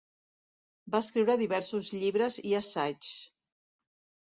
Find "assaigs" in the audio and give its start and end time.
2.63-3.15